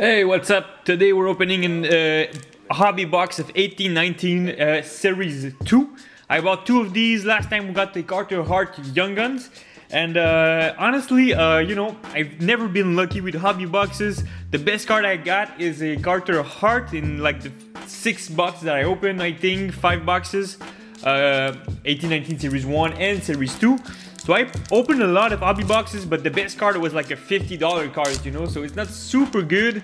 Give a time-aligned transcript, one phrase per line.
[0.00, 0.86] Hey, what's up?
[0.86, 2.32] Today we're opening an, uh,
[2.70, 5.94] a hobby box of 1819 uh, Series 2.
[6.30, 7.26] I bought two of these.
[7.26, 9.50] Last time we got the Carter Hart Young Guns.
[9.90, 14.24] And uh, honestly, uh, you know, I've never been lucky with hobby boxes.
[14.52, 17.52] The best card I got is a Carter Hart in like the
[17.86, 20.56] six boxes that I opened, I think, five boxes.
[21.04, 21.52] Uh,
[21.84, 23.78] 1819 Series 1 and Series 2.
[24.20, 27.16] So I opened a lot of hobby boxes, but the best card was like a
[27.16, 29.82] $50 card, you know, so it's not super good.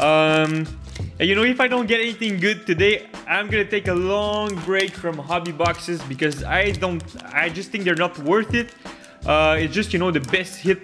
[0.00, 0.66] Um,
[1.20, 4.56] and you know, if I don't get anything good today, I'm gonna take a long
[4.64, 7.00] break from hobby boxes because I don't,
[7.32, 8.74] I just think they're not worth it.
[9.24, 10.80] Uh, it's just, you know, the best hit,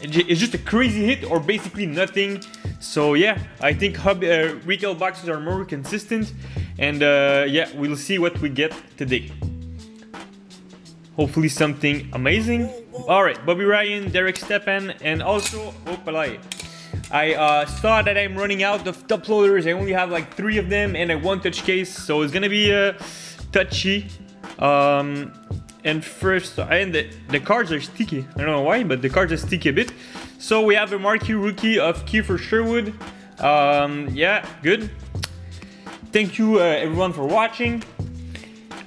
[0.00, 2.44] it's just a crazy hit or basically nothing.
[2.78, 6.32] So yeah, I think hobby, uh, retail boxes are more consistent.
[6.78, 9.32] And uh, yeah, we'll see what we get today.
[11.16, 12.70] Hopefully something amazing.
[13.08, 16.38] All right, Bobby Ryan, Derek Stepan, and also Opalai.
[17.10, 19.66] I uh, saw that I'm running out of top loaders.
[19.66, 22.48] I only have like three of them and a one touch case, so it's gonna
[22.48, 22.92] be uh,
[23.52, 24.08] touchy.
[24.58, 25.32] Um,
[25.84, 28.26] and first, and the, the cards are sticky.
[28.36, 29.92] I don't know why, but the cards are sticky a bit.
[30.38, 32.94] So we have a marquee rookie of Kiefer Sherwood.
[33.38, 34.90] Um, yeah, good.
[36.12, 37.82] Thank you uh, everyone for watching.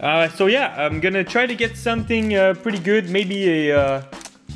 [0.03, 3.09] Uh, so yeah, I'm gonna try to get something uh, pretty good.
[3.09, 4.03] Maybe a uh,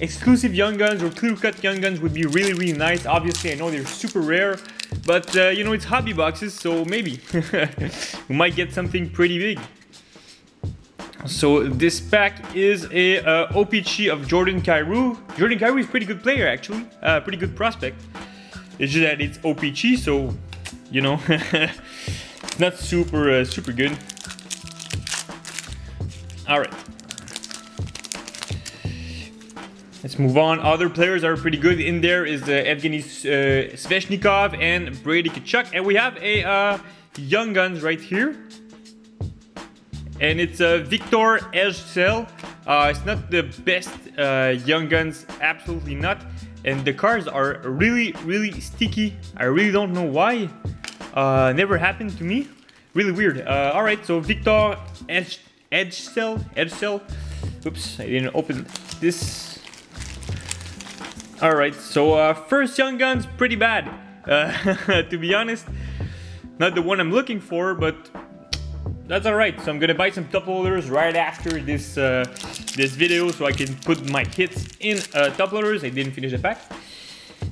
[0.01, 3.05] exclusive Young Guns or clear cut Young Guns would be really, really nice.
[3.05, 4.57] Obviously, I know they're super rare,
[5.05, 7.21] but uh, you know it's hobby boxes, so maybe
[8.27, 9.59] we might get something pretty big.
[11.25, 15.17] So this pack is a uh, OPC of Jordan Kyrou.
[15.37, 18.01] Jordan Kyrou is pretty good player actually, uh, pretty good prospect.
[18.79, 20.35] It's just that it's OPC, so
[20.91, 21.21] you know,
[22.59, 23.97] not super super good.
[26.47, 26.73] All right.
[30.01, 30.61] Let's move on.
[30.61, 35.71] Other players are pretty good in there is uh, Evgeny uh, Svechnikov and Brady Tkachuk.
[35.73, 36.77] And we have a uh,
[37.17, 38.37] Young Guns right here.
[40.21, 42.29] And it's uh, Victor Ejdsell.
[42.65, 46.21] Uh, it's not the best uh, Young Guns, absolutely not.
[46.63, 49.17] And the cards are really, really sticky.
[49.35, 50.49] I really don't know why.
[51.13, 52.47] Uh, never happened to me.
[52.93, 53.41] Really weird.
[53.41, 54.77] Uh, all right, so Victor
[55.09, 57.01] Ejdsell edge cell, edge cell.
[57.65, 58.65] Oops, I didn't open
[58.99, 59.59] this.
[61.41, 63.89] All right, so uh, first Young Guns, pretty bad.
[64.25, 65.65] Uh, to be honest,
[66.59, 68.09] not the one I'm looking for, but
[69.07, 69.59] that's all right.
[69.61, 72.25] So I'm gonna buy some top loaders right after this uh,
[72.75, 75.83] this video, so I can put my hits in uh, top loaders.
[75.83, 76.59] I didn't finish the pack.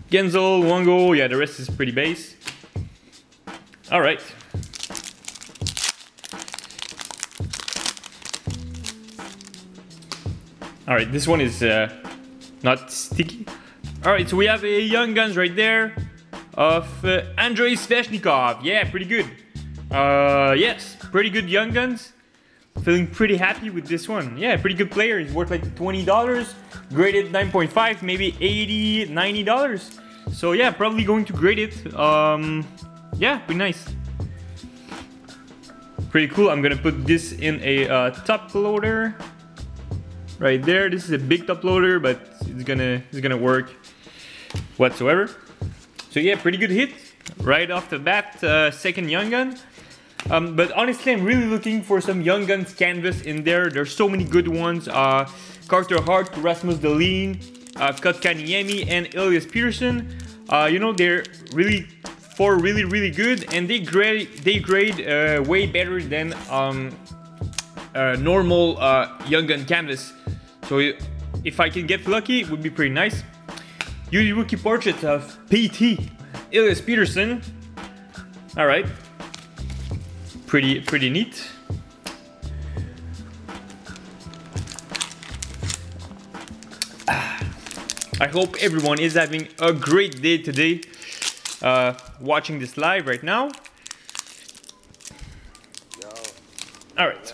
[0.09, 2.35] Guentzel, Wongo, yeah, the rest is pretty base.
[3.91, 4.21] All right.
[10.88, 11.90] All right, this one is uh,
[12.62, 13.47] not sticky.
[14.06, 15.96] All right, so we have a Young Guns right there
[16.53, 18.63] of uh, Andrei Svechnikov.
[18.63, 19.25] Yeah, pretty good.
[19.90, 22.13] Uh, yes, pretty good Young Guns.
[22.84, 24.38] Feeling pretty happy with this one.
[24.38, 25.18] Yeah, pretty good player.
[25.19, 26.53] He's worth like $20.
[26.90, 30.00] Graded 9.5, maybe 80 $90.
[30.34, 31.95] So yeah, probably going to grade it.
[31.95, 32.63] Um,
[33.18, 33.85] yeah, pretty nice.
[36.12, 36.50] Pretty cool.
[36.51, 39.16] I'm gonna put this in a uh, top loader
[40.40, 40.90] right there.
[40.90, 43.72] This is a big top loader, but it's gonna it's gonna work
[44.78, 45.29] whatsoever.
[46.12, 46.91] So yeah, pretty good hit
[47.41, 48.44] right off the bat.
[48.44, 49.57] Uh, second young gun.
[50.29, 53.69] Um, but honestly, I'm really looking for some Young Guns canvas in there.
[53.69, 54.88] There's so many good ones.
[54.88, 55.29] Uh,
[55.68, 57.38] Carter Hart, Rasmus Dahlin,
[57.75, 60.12] uh, Kotkaniemi, and Elias Pettersson.
[60.50, 61.81] Uh, you know, they're really
[62.35, 66.95] four really really good, and they grade they grade uh, way better than um,
[67.94, 70.12] uh, normal uh, Young Gun canvas.
[70.67, 70.79] So
[71.43, 73.23] if I can get lucky, it would be pretty nice.
[74.11, 75.99] Use rookie portrait of PT,
[76.53, 77.43] Elias Pettersson.
[78.57, 78.85] All right,
[80.47, 81.51] pretty pretty neat.
[88.21, 90.81] I hope everyone is having a great day today,
[91.61, 93.50] uh, watching this live right now.
[96.97, 97.33] All right.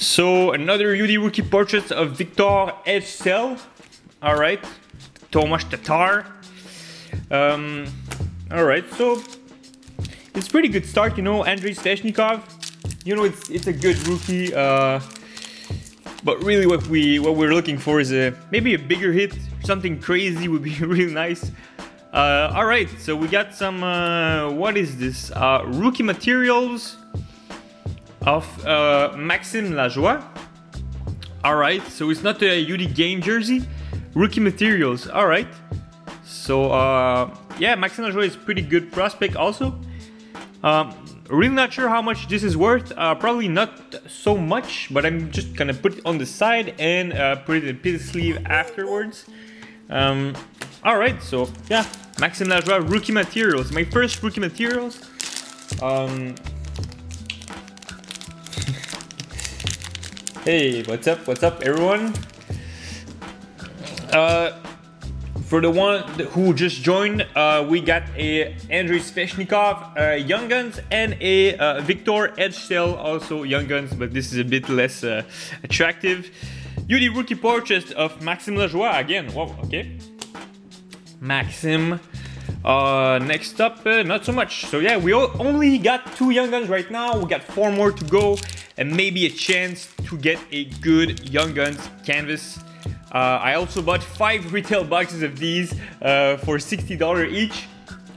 [0.00, 3.60] So another UD rookie portrait of Victor Ejdsell.
[4.22, 4.58] All right,
[5.30, 6.24] Tomas Tatar.
[7.30, 7.86] Um,
[8.50, 9.22] all right, so
[10.34, 11.44] it's pretty good start, you know.
[11.44, 12.40] Andrei Svechnikov,
[13.04, 14.54] you know, it's it's a good rookie.
[14.54, 15.00] Uh,
[16.24, 20.00] but really, what we what we're looking for is a maybe a bigger hit, something
[20.00, 21.52] crazy would be really nice.
[22.10, 23.84] Uh, all right, so we got some.
[23.84, 25.30] Uh, what is this?
[25.32, 26.96] Uh, rookie materials
[28.22, 30.22] of uh, Maxime Lajoie.
[31.42, 33.66] All right, so it's not a UD game jersey.
[34.14, 35.08] Rookie materials.
[35.08, 35.48] All right.
[36.24, 39.78] So uh, yeah, Maxime Lajoie is pretty good prospect also.
[40.62, 40.94] Um,
[41.28, 42.92] really not sure how much this is worth.
[42.96, 47.12] Uh, probably not so much, but I'm just gonna put it on the side and
[47.12, 49.26] uh, put it in pit sleeve afterwards.
[49.88, 50.34] Um,
[50.84, 51.86] all right, so yeah,
[52.20, 53.72] Maxime Lajoie rookie materials.
[53.72, 55.00] My first rookie materials.
[55.80, 56.34] Um,
[60.44, 61.26] hey, what's up?
[61.26, 62.14] What's up, everyone?
[64.12, 64.52] Uh,
[65.44, 70.80] for the one who just joined, uh, we got a Andrei Svechnikov uh, Young Guns
[70.90, 75.22] and a uh, Victor Ejdsell, also Young Guns, but this is a bit less uh,
[75.62, 76.30] attractive.
[76.90, 79.28] UD rookie portrait of Maxime Lajoie again.
[79.32, 79.98] Whoa, okay.
[81.20, 82.00] Maxim.
[82.64, 84.66] Uh, next up, uh, not so much.
[84.66, 87.18] So yeah, we only got two Young Guns right now.
[87.18, 88.36] We got four more to go
[88.76, 92.58] and maybe a chance to get a good Young Guns canvas.
[93.12, 97.66] Uh, I also bought five retail boxes of these uh, for $60 each.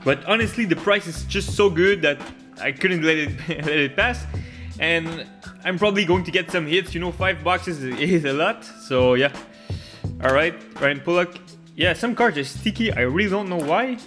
[0.04, 2.20] But honestly, the price is just so good that
[2.60, 4.24] I couldn't let it, let it pass.
[4.78, 5.26] And
[5.64, 6.94] I'm probably going to get some hits.
[6.94, 8.64] You know, five boxes is a lot.
[8.64, 9.32] So yeah.
[10.22, 11.34] All right, Ryan Pulock.
[11.76, 12.92] Yeah, some cards are sticky.
[12.92, 13.98] I really don't know why.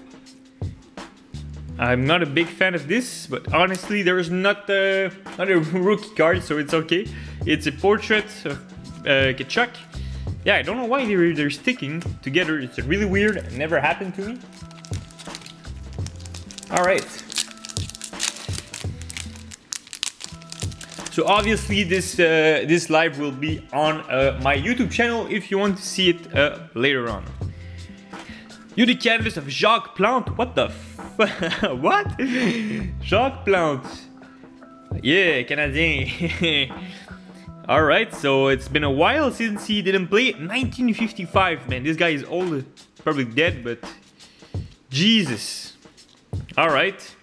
[1.80, 5.60] I'm not a big fan of this, but honestly, there is not a, not a
[5.88, 7.08] rookie card, so it's okay.
[7.46, 8.58] It's a portrait of
[9.06, 9.70] uh, Tkachuk.
[10.44, 12.60] Yeah, I don't know why they're, they're sticking together.
[12.60, 13.38] It's really weird.
[13.38, 14.40] It never happened to me.
[16.72, 17.06] All right.
[21.12, 25.58] So obviously this uh, this live will be on uh, my YouTube channel if you
[25.58, 27.24] want to see it uh, later on.
[28.80, 30.30] UD canvas of Jacques Plante.
[30.36, 30.70] What the
[31.82, 32.22] what?
[33.02, 33.88] Jacques Plante.
[35.02, 36.72] Yeah, Canadien.
[37.70, 40.34] Alright, so it's been a while since he didn't play.
[40.34, 41.84] 1955, man.
[41.84, 42.64] This guy is old.
[43.04, 43.80] Probably dead, but...
[44.92, 45.76] Jesus.
[46.56, 47.16] Alright.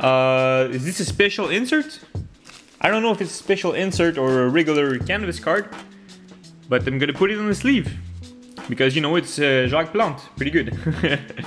[0.00, 2.00] Uh, is this a special insert?
[2.80, 5.68] I don't know if it's a special insert or a regular canvas card.
[6.68, 7.96] But I'm gonna put it on the sleeve.
[8.68, 10.22] Because, you know, it's uh, Jacques Plante.
[10.36, 10.76] Pretty good.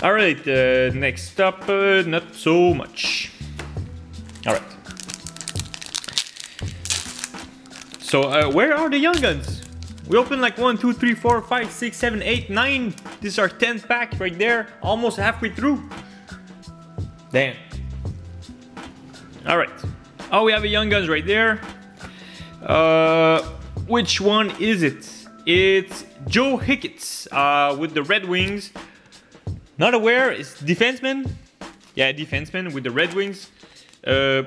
[0.00, 3.32] Alright, uh, next up, uh, not so much.
[4.46, 4.62] Alright.
[7.98, 9.62] So, uh, where are the Young Guns?
[10.06, 12.94] We opened like 1, 2, 3, 4, 5, 6, 7, 8, 9.
[13.20, 14.68] This is our 10th pack right there.
[14.82, 15.82] Almost halfway through.
[17.32, 17.56] Damn.
[19.48, 19.70] Alright.
[20.30, 21.60] Oh, we have a Young Guns right there.
[22.62, 23.42] Uh,
[23.88, 25.26] which one is it?
[25.44, 28.70] It's Joe Hicketts uh, with the Red Wings.
[29.78, 31.30] Not aware, it's defenseman.
[31.94, 33.48] Yeah, defenseman with the Red Wings.
[34.04, 34.42] Uh,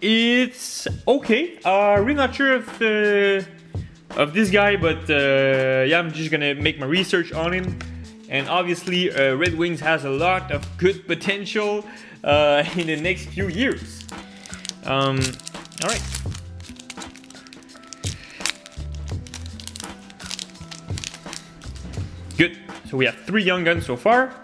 [0.00, 1.56] it's okay.
[1.64, 3.44] Uh, really not sure of uh,
[4.16, 7.78] of this guy, but uh, yeah, I'm just gonna make my research on him.
[8.28, 11.84] And obviously, uh, Red Wings has a lot of good potential
[12.24, 14.04] uh, in the next few years.
[14.84, 15.20] Um,
[15.82, 16.02] all right.
[22.90, 24.34] So we have three young guns so far.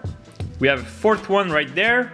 [0.59, 2.13] We have a fourth one right there.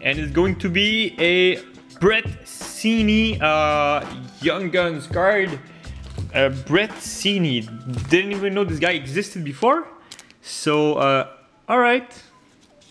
[0.00, 1.56] And it's going to be a
[2.00, 4.02] Brett Seney uh,
[4.40, 5.60] Young Guns card.
[6.32, 7.68] Uh, Brett Seney.
[8.08, 9.86] Didn't even know this guy existed before.
[10.40, 11.34] So, uh,
[11.68, 12.22] alright.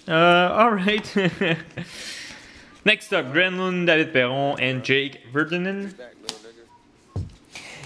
[0.07, 1.15] Uh, alright.
[2.85, 5.95] Next up, Granlund, David Perron, and Jake Virtanen.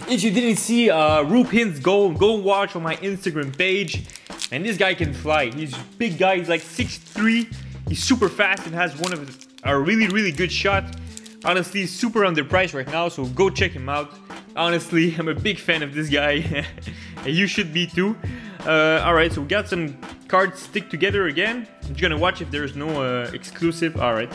[0.10, 4.04] If you didn't see uh, Rupin's goal, go watch on my Instagram page.
[4.52, 5.50] And this guy can fly.
[5.50, 6.38] He's a big guy.
[6.38, 7.54] He's like 6'3".
[7.88, 10.96] He's super fast and has one of a really, really good shot.
[11.44, 14.14] Honestly, super underpriced right now, so go check him out.
[14.56, 16.66] Honestly, I'm a big fan of this guy.
[17.24, 18.18] And you should be too.
[18.66, 19.96] Uh, Alright, so we got some
[20.28, 21.68] cards stick together again.
[21.84, 23.96] I'm just gonna watch if there's no uh, exclusive.
[23.96, 24.34] Alright.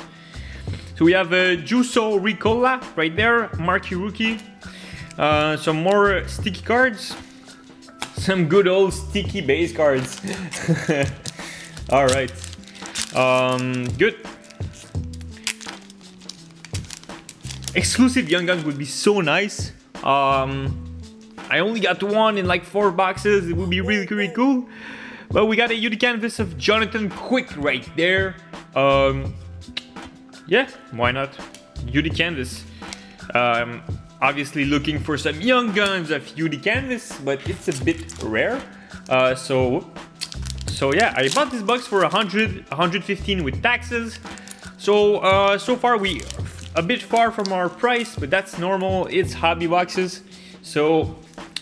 [0.97, 4.39] So we have uh, Juuso Riikola right there, Marquee Rookie.
[5.19, 7.17] Uh, some more sticky cards.
[8.17, 10.21] Some good old sticky base cards.
[11.93, 12.33] Alright.
[13.15, 14.17] Um, good.
[17.75, 19.73] Exclusive Young Guns would be so nice.
[20.03, 21.01] Um,
[21.51, 23.49] I only got one in like four boxes.
[23.49, 24.67] It would be really, really cool.
[25.31, 28.37] But we got a UD canvas of Jonathan Quick right there.
[28.75, 29.35] Um,
[30.47, 31.31] yeah, why not?
[31.95, 32.65] UD canvas.
[33.35, 33.83] Um,
[34.21, 38.61] obviously looking for some young guns of UD canvas, but it's a bit rare.
[39.09, 39.89] Uh, so,
[40.67, 44.19] so yeah, I bought this box for 100, 115 with taxes.
[44.79, 46.23] So, uh, so far we
[46.75, 49.07] a bit far from our price, but that's normal.
[49.07, 50.23] It's hobby boxes.
[50.63, 51.17] So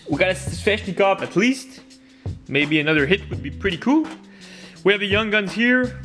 [0.09, 1.81] we got a Svechnikov at least.
[2.49, 4.07] maybe another hit would be pretty cool.
[4.83, 6.01] We have the young guns here.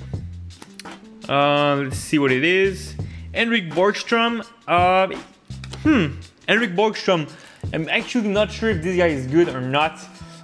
[1.27, 2.96] Uh, let's see what it is.
[3.34, 4.46] Henrik Borgstrom.
[4.68, 5.08] Uh,
[5.84, 7.29] hmm, Henrik Borgstrom.
[7.74, 10.00] I'm actually not sure if this guy is good or not.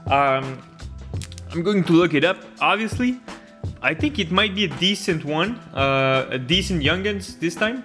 [0.05, 0.61] Um,
[1.51, 3.19] I'm going to look it up, obviously.
[3.81, 7.83] I think it might be a decent one, uh, a decent youngins this time.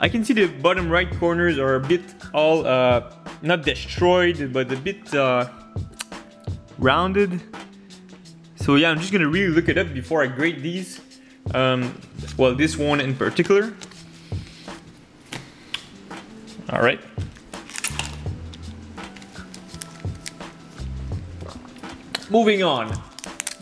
[0.00, 2.02] I can see the bottom right corners are a bit
[2.34, 3.12] all, uh,
[3.42, 5.48] not destroyed, but a bit uh,
[6.78, 7.40] rounded.
[8.56, 11.00] So yeah, I'm just gonna really look it up before I grade these.
[11.54, 11.94] Um,
[12.36, 13.72] well, this one in particular.
[16.70, 17.00] All right.
[22.28, 22.90] Moving on.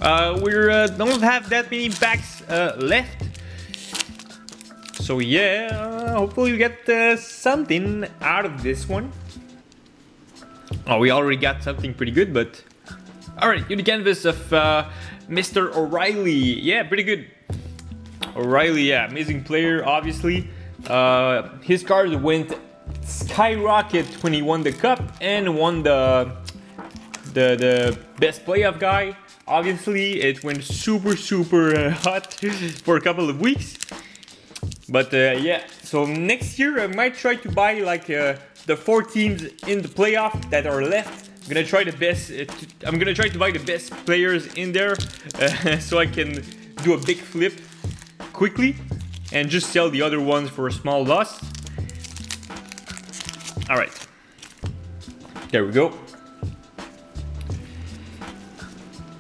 [0.00, 3.28] Uh, we uh, don't have that many packs uh, left.
[4.94, 9.12] So yeah, hopefully we get uh, something out of this one.
[10.87, 12.62] Oh, we already got something pretty good, but...
[13.40, 14.88] Alright, UD canvas of uh,
[15.28, 15.75] Mr.
[15.75, 16.61] O'Reilly.
[16.61, 17.26] Yeah, pretty good.
[18.35, 20.49] O'Reilly, yeah, amazing player, obviously.
[20.87, 22.59] Uh, his card went
[23.02, 26.35] skyrocket when he won the cup and won the
[27.35, 29.17] the the best playoff guy.
[29.47, 32.33] Obviously, it went super super uh, hot
[32.85, 33.76] for a couple of weeks.
[34.88, 38.37] But uh, yeah, so next year I might try to buy like uh,
[38.67, 41.31] the four teams in the playoff that are left.
[41.43, 42.31] I'm gonna try the best.
[42.31, 44.93] Uh, to, I'm gonna try to buy the best players in there
[45.41, 46.45] uh, so I can
[46.83, 47.55] do a big flip
[48.33, 48.76] quickly
[49.33, 51.43] and just sell the other ones for a small loss.
[53.69, 53.93] All right,
[55.50, 56.04] there we go.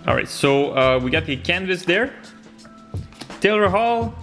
[0.06, 2.12] All right, so uh, we got the canvas there.
[3.40, 4.14] Taylor Hall.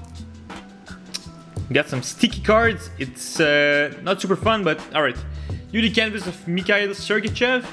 [1.74, 2.92] Got some sticky cards.
[3.00, 5.18] It's uh, not super fun, but all right.
[5.76, 7.66] UD canvas of Mikhail Sergachev.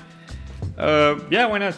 [0.79, 1.77] Uh, yeah, why not?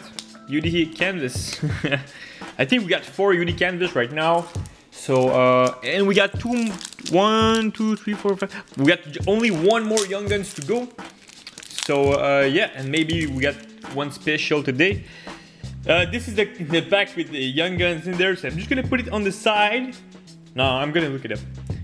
[0.49, 1.61] UD canvas.
[2.57, 4.47] I think we got four UD canvas right now.
[4.91, 6.71] So, uh, and we got two,
[7.09, 8.53] one, two, three, four, five.
[8.77, 10.87] We got only one more Young Guns to go.
[11.85, 13.55] So, uh, yeah, and maybe we got
[13.93, 15.03] one special today.
[15.87, 18.69] Uh, this is the, the pack with the young guns in there, so I'm just
[18.69, 19.95] gonna put it on the side.
[20.53, 21.39] No, I'm gonna look it up.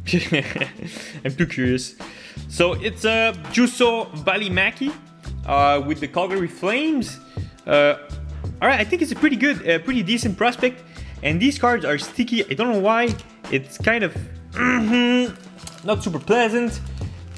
[1.25, 1.95] I'm too curious.
[2.47, 4.93] So it's a uh, Juuso Valimaki
[5.45, 7.19] uh, with the Calgary Flames.
[7.65, 7.95] Uh,
[8.61, 10.83] all right, I think it's a pretty good, uh, pretty decent prospect.
[11.23, 12.45] And these cards are sticky.
[12.45, 13.15] I don't know why.
[13.51, 14.15] It's kind of
[14.51, 16.79] mm-hmm, not super pleasant,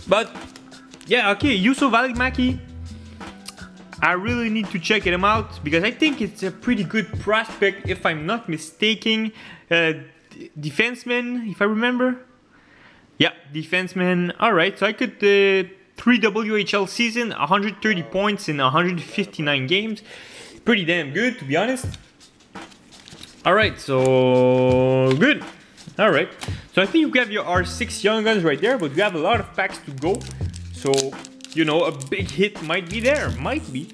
[0.07, 0.35] but
[1.07, 1.57] yeah, okay.
[1.57, 2.59] Juuso Valimaki
[4.01, 7.89] I really need to check him out because I think it's a pretty good prospect
[7.89, 9.33] if I'm not mistaken.
[9.69, 9.93] Uh,
[10.57, 12.17] defenseman, if I remember.
[13.17, 14.33] Yeah, defenseman.
[14.39, 20.01] All right, so I could uh, three WHL season, 130 points in 159 games.
[20.63, 21.85] Pretty damn good, to be honest.
[23.45, 25.43] All right, so good.
[25.97, 26.29] All right,
[26.73, 29.19] so I think you have your R6 young guns right there, but we have a
[29.19, 30.17] lot of packs to go.
[30.71, 30.93] So
[31.53, 33.29] you know, a big hit might be there.
[33.31, 33.89] Might be.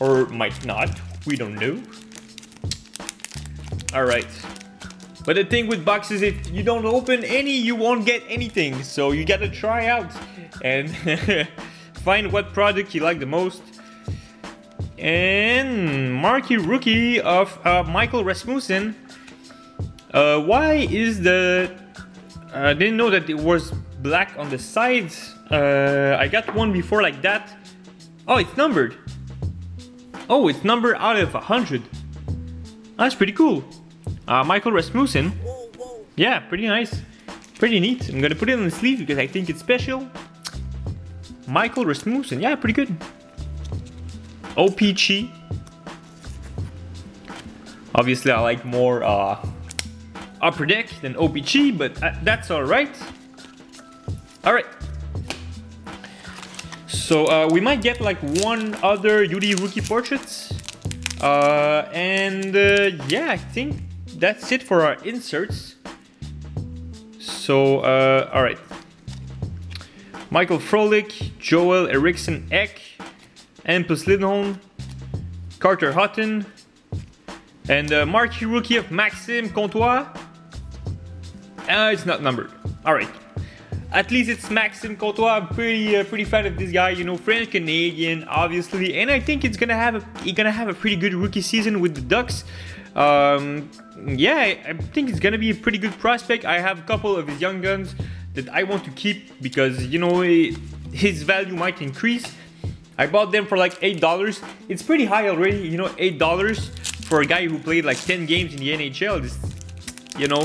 [0.00, 1.00] Or might not.
[1.26, 1.82] We don't know.
[3.94, 4.28] Alright.
[5.24, 8.82] But the thing with boxes, if you don't open any, you won't get anything.
[8.82, 10.10] So you gotta try out
[10.62, 10.90] and
[12.04, 13.62] find what product you like the most.
[14.98, 18.96] And marquee rookie of uh, Michael Rasmussen.
[20.12, 21.70] Uh, why is the...
[22.52, 23.72] I uh, didn't know that it was
[24.02, 25.34] black on the sides.
[25.50, 27.56] Uh, I got one before like that.
[28.26, 28.96] Oh, it's numbered.
[30.28, 31.82] Oh, it's numbered out of 100.
[32.98, 33.64] That's pretty cool.
[34.28, 35.32] Uh, Michael Rasmussen.
[36.16, 37.00] Yeah, pretty nice.
[37.58, 38.08] Pretty neat.
[38.08, 40.08] I'm gonna put it on the sleeve because I think it's special.
[41.46, 42.40] Michael Rasmussen.
[42.40, 42.96] Yeah, pretty good.
[44.56, 45.30] OPC.
[47.94, 49.44] Obviously, I like more uh,
[50.40, 52.96] upper deck than OPC, but uh, that's alright.
[54.44, 54.66] Alright,
[57.12, 60.50] so uh, we might get like one other UD rookie portraits.
[61.20, 63.82] Uh, and uh, yeah, I think
[64.16, 65.76] that's it for our inserts.
[67.18, 68.58] So, uh, all right.
[70.30, 72.80] Michael Frolik, Joel Eriksson Ek,
[73.66, 74.58] Hampus Lindholm,
[75.58, 76.46] Carter Hutton,
[77.68, 80.06] and uh, marquee rookie of Maxim Comtois.
[81.68, 82.50] Uh, it's not numbered.
[82.86, 83.21] All right.
[83.92, 85.36] At least it's Maxime Comtois.
[85.36, 86.90] I'm pretty uh, pretty fan of this guy.
[86.90, 90.68] You know, French Canadian, obviously, and I think it's gonna have a he's gonna have
[90.68, 92.44] a pretty good rookie season with the Ducks.
[92.96, 93.70] Um,
[94.06, 96.44] yeah, I think it's gonna be a pretty good prospect.
[96.46, 97.94] I have a couple of his young guns
[98.32, 102.24] that I want to keep because you know his value might increase.
[102.98, 104.42] I bought them for like $8.
[104.68, 108.52] It's pretty high already, you know, $8 for a guy who played like 10 games
[108.52, 109.24] in the NHL.
[109.24, 109.38] It's,
[110.18, 110.44] you know,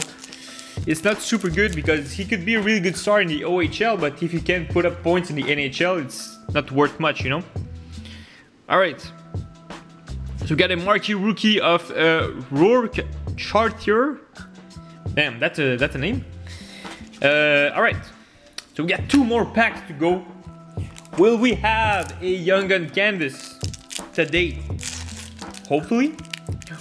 [0.87, 3.99] it's not super good because he could be a really good star in the OHL,
[3.99, 7.29] but if he can't put up points in the NHL, it's not worth much, you
[7.29, 7.43] know?
[8.69, 8.99] All right.
[10.39, 12.99] So we got a marquee rookie of uh, Rourke
[13.35, 14.21] Chartier.
[15.13, 16.23] Damn, that's a that's a name.
[17.21, 17.97] Uh, all right.
[18.73, 20.25] So we got two more packs to go.
[21.17, 23.59] Will we have a Young Gun Canvas
[24.13, 24.61] today?
[25.67, 26.15] Hopefully,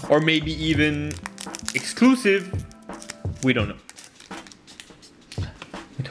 [0.09, 1.13] or maybe even
[1.75, 2.53] exclusive.
[3.43, 3.86] We don't know.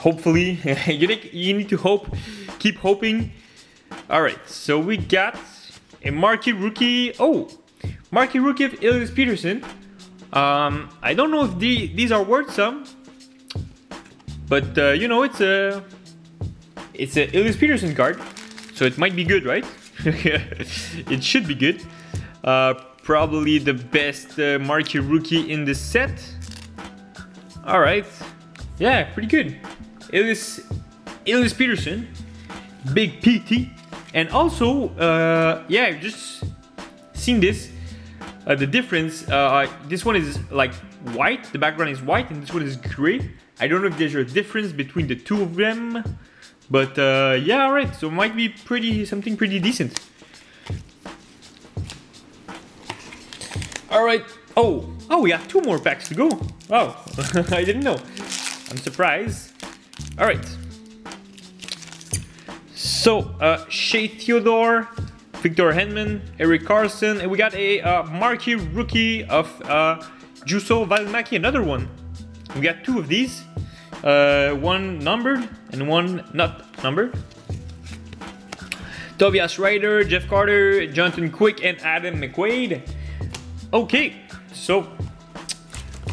[0.06, 0.52] Hopefully,
[0.86, 2.06] you think you need to hope,
[2.60, 3.32] keep hoping.
[4.08, 4.38] All right.
[4.46, 5.36] So we got
[6.04, 7.16] a marquee rookie.
[7.20, 7.50] Oh,
[8.12, 9.64] marquee rookie of Elias Pettersson
[10.32, 12.86] Um, I don't know if the, these are worth some,
[14.48, 15.84] but uh, you know it's a
[16.94, 18.22] it's a Elias Pettersson card,
[18.76, 19.66] so it might be good, right?
[20.06, 21.82] it should be good.
[22.44, 26.14] Uh, probably the best uh, marquee rookie in the set.
[27.66, 28.06] All right,
[28.78, 29.58] yeah, pretty good.
[30.14, 30.62] Elias
[31.28, 32.08] Elias Pettersson,
[32.94, 33.70] big PT.
[34.14, 36.46] And also, uh, yeah, just
[37.14, 37.72] seen this.
[38.48, 40.74] Uh, the difference, uh, this one is like
[41.14, 43.32] white, the background is white, and this one is gray.
[43.60, 46.04] I don't know if there's a difference between the two of them,
[46.70, 50.00] but uh, yeah, alright, so might be pretty, something pretty decent.
[53.92, 56.30] Alright, oh, oh, we have two more packs to go.
[56.70, 57.04] Oh,
[57.52, 57.98] I didn't know.
[58.70, 59.55] I'm surprised.
[60.18, 60.48] Alright.
[62.74, 64.88] So, uh, Shea Theodore,
[65.42, 70.02] Victor Hedman, Erik Karlsson, and we got a uh, marquee rookie of uh,
[70.46, 71.90] Juuso Valimaki, another one.
[72.56, 73.44] We got two of these,
[74.06, 77.14] uh, one numbered and one not numbered.
[79.18, 82.90] Tobias Rieder, Jeff Carter, Jonathan Quick, and Adam McQuaid.
[83.74, 84.16] Okay,
[84.54, 84.88] so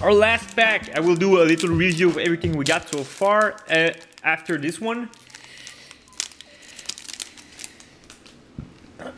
[0.02, 3.54] our last pack, I will do a little review of everything we got so far
[3.70, 3.90] uh,
[4.24, 5.08] after this one.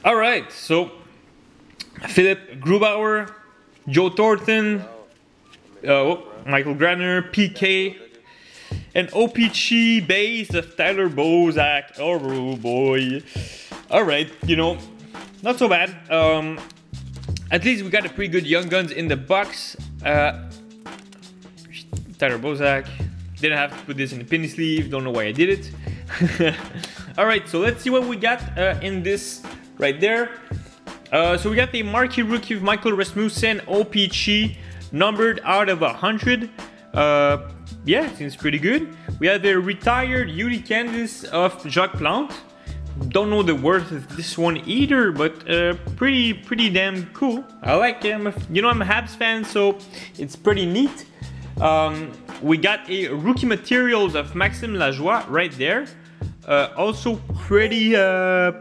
[0.05, 0.93] All right, so
[2.09, 3.33] Philip Grubauer,
[3.89, 4.85] Joe Thornton,
[5.83, 7.97] uh, oh, Michael Granner, PK,
[8.95, 11.99] and OPC base of Tyler Bozak.
[11.99, 13.23] Oh boy.
[13.91, 14.77] All right, you know,
[15.43, 15.95] not so bad.
[16.11, 16.61] Um,
[17.51, 19.77] at least we got a pretty good young guns in the box.
[20.05, 20.51] Uh,
[22.19, 22.89] Tyler Bozak.
[23.41, 24.91] Didn't have to put this in the penny sleeve.
[24.91, 26.55] Don't know why I did it.
[27.19, 29.43] All right, so let's see what we got uh, in this
[29.79, 30.31] right there.
[31.13, 34.57] Uh, so we got the marquee rookie of Michael Rasmussen OPC
[34.93, 36.51] numbered out of 100.
[36.93, 37.51] Uh,
[37.85, 38.97] yeah, seems pretty good.
[39.19, 42.35] We have the retired UD Canvas of Jacques Plante.
[43.09, 47.45] Don't know the worth of this one either, but uh, pretty pretty damn cool.
[47.63, 48.33] I like him.
[48.51, 49.79] You know, I'm a Habs fan, so
[50.17, 51.07] it's pretty neat.
[51.61, 52.13] Um,
[52.43, 55.87] we got a rookie materials of Maxime Lajoie right there.
[56.47, 58.53] Uh, also pretty uh,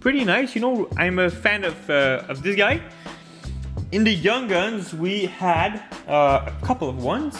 [0.00, 0.54] pretty nice.
[0.54, 2.80] You know, I'm a fan of, uh, of this guy.
[3.92, 7.36] In the Young Guns, we had uh, a couple of ones.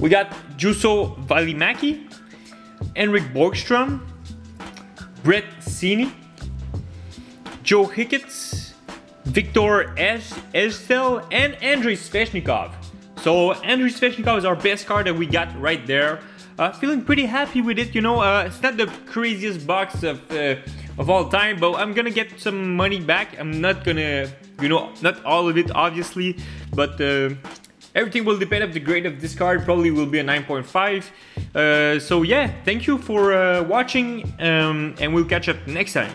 [0.00, 2.10] We got Juuso Valimaki,
[2.96, 4.00] Henrik Borgstrom,
[5.22, 6.10] Brett Seney,
[7.62, 8.72] Joe Hicketts,
[9.24, 12.72] Victor Ejdsell, and Andrei Svechnikov.
[13.24, 16.20] So Andrei Svechnikov is our best card that we got right there.
[16.58, 18.20] Uh, feeling pretty happy with it, you know.
[18.20, 20.56] Uh, it's not the craziest box of uh,
[20.98, 23.40] of all time, but I'm gonna get some money back.
[23.40, 26.36] I'm not gonna, you know, not all of it, obviously,
[26.74, 27.30] but uh,
[27.94, 29.64] everything will depend of the grade of this card.
[29.64, 31.08] Probably will be a 9.5.
[31.54, 36.12] Uh, so yeah, thank you for uh, watching, um, and we'll catch up next time.